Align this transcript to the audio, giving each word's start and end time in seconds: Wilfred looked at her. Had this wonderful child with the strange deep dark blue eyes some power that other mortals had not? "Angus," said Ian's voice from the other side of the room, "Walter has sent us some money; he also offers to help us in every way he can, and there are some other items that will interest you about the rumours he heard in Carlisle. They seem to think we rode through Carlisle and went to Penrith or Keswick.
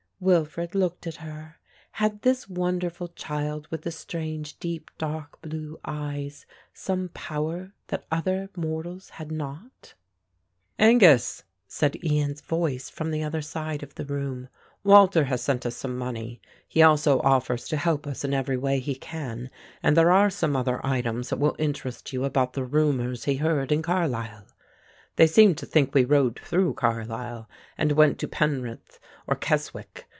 Wilfred 0.23 0.75
looked 0.75 1.07
at 1.07 1.15
her. 1.15 1.57
Had 1.93 2.21
this 2.21 2.47
wonderful 2.47 3.07
child 3.07 3.67
with 3.71 3.81
the 3.81 3.89
strange 3.91 4.59
deep 4.59 4.91
dark 4.99 5.41
blue 5.41 5.79
eyes 5.83 6.45
some 6.75 7.09
power 7.15 7.73
that 7.87 8.05
other 8.11 8.51
mortals 8.55 9.09
had 9.09 9.31
not? 9.31 9.95
"Angus," 10.77 11.43
said 11.67 11.97
Ian's 12.03 12.39
voice 12.41 12.87
from 12.87 13.09
the 13.09 13.23
other 13.23 13.41
side 13.41 13.81
of 13.81 13.95
the 13.95 14.05
room, 14.05 14.47
"Walter 14.83 15.23
has 15.23 15.41
sent 15.41 15.65
us 15.65 15.77
some 15.77 15.97
money; 15.97 16.39
he 16.67 16.83
also 16.83 17.19
offers 17.21 17.67
to 17.69 17.75
help 17.77 18.05
us 18.05 18.23
in 18.23 18.31
every 18.31 18.57
way 18.57 18.79
he 18.79 18.93
can, 18.93 19.49
and 19.81 19.97
there 19.97 20.11
are 20.11 20.29
some 20.29 20.55
other 20.55 20.79
items 20.85 21.29
that 21.31 21.39
will 21.39 21.55
interest 21.57 22.13
you 22.13 22.25
about 22.25 22.53
the 22.53 22.63
rumours 22.63 23.23
he 23.23 23.37
heard 23.37 23.71
in 23.71 23.81
Carlisle. 23.81 24.45
They 25.15 25.25
seem 25.25 25.55
to 25.55 25.65
think 25.65 25.95
we 25.95 26.05
rode 26.05 26.39
through 26.43 26.75
Carlisle 26.75 27.49
and 27.75 27.93
went 27.93 28.19
to 28.19 28.27
Penrith 28.27 28.99
or 29.25 29.33
Keswick. 29.35 30.05